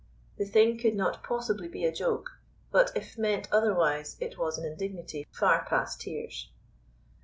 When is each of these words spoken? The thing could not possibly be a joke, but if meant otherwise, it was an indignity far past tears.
The 0.39 0.45
thing 0.45 0.79
could 0.79 0.95
not 0.95 1.21
possibly 1.23 1.67
be 1.67 1.85
a 1.85 1.91
joke, 1.93 2.39
but 2.71 2.89
if 2.95 3.19
meant 3.19 3.47
otherwise, 3.51 4.17
it 4.19 4.35
was 4.35 4.57
an 4.57 4.65
indignity 4.65 5.27
far 5.31 5.63
past 5.65 6.01
tears. 6.01 6.49